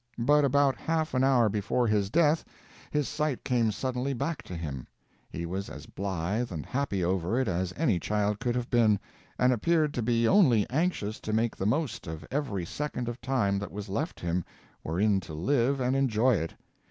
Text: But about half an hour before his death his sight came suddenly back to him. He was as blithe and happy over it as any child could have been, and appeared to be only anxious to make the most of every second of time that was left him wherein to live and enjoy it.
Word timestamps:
But 0.17 0.43
about 0.43 0.75
half 0.77 1.13
an 1.13 1.23
hour 1.23 1.47
before 1.47 1.85
his 1.85 2.09
death 2.09 2.43
his 2.89 3.07
sight 3.07 3.43
came 3.43 3.71
suddenly 3.71 4.13
back 4.13 4.41
to 4.45 4.55
him. 4.55 4.87
He 5.29 5.45
was 5.45 5.69
as 5.69 5.85
blithe 5.85 6.51
and 6.51 6.65
happy 6.65 7.03
over 7.03 7.39
it 7.39 7.47
as 7.47 7.71
any 7.77 7.99
child 7.99 8.39
could 8.39 8.55
have 8.55 8.71
been, 8.71 8.99
and 9.37 9.53
appeared 9.53 9.93
to 9.93 10.01
be 10.01 10.27
only 10.27 10.67
anxious 10.71 11.19
to 11.19 11.33
make 11.33 11.55
the 11.55 11.67
most 11.67 12.07
of 12.07 12.25
every 12.31 12.65
second 12.65 13.09
of 13.09 13.21
time 13.21 13.59
that 13.59 13.71
was 13.71 13.89
left 13.89 14.19
him 14.19 14.43
wherein 14.81 15.19
to 15.19 15.35
live 15.35 15.79
and 15.79 15.95
enjoy 15.95 16.33
it. 16.33 16.55